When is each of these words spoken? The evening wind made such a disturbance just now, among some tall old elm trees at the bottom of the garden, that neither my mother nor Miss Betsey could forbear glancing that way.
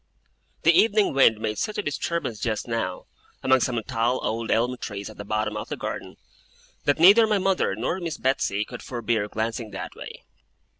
The 0.63 0.73
evening 0.73 1.13
wind 1.13 1.39
made 1.39 1.59
such 1.59 1.77
a 1.77 1.83
disturbance 1.83 2.39
just 2.39 2.67
now, 2.67 3.05
among 3.43 3.59
some 3.59 3.79
tall 3.85 4.19
old 4.25 4.49
elm 4.49 4.75
trees 4.77 5.11
at 5.11 5.17
the 5.17 5.23
bottom 5.23 5.55
of 5.55 5.69
the 5.69 5.77
garden, 5.77 6.15
that 6.85 6.97
neither 6.97 7.27
my 7.27 7.37
mother 7.37 7.75
nor 7.75 7.99
Miss 7.99 8.17
Betsey 8.17 8.65
could 8.65 8.81
forbear 8.81 9.27
glancing 9.27 9.69
that 9.69 9.93
way. 9.93 10.23